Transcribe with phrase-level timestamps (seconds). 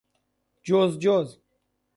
[0.63, 1.39] جزجز